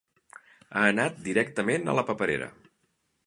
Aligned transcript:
Ha 0.77 0.85
anat 0.93 1.19
directament 1.27 1.85
a 1.93 1.97
la 1.99 2.05
paperera. 2.09 2.49